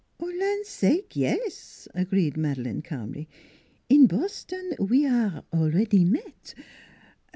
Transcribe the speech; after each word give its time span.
"Land 0.19 0.65
sake 0.65 1.15
yes!" 1.15 1.87
agreed 1.93 2.35
Madeleine 2.35 2.81
calmly." 2.81 3.29
In 3.87 4.07
Boston 4.07 4.71
we 4.79 5.05
aire 5.05 5.43
already 5.53 6.03
met. 6.05 6.55